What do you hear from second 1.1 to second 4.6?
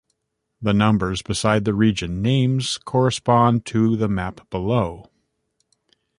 beside the region names correspond to the map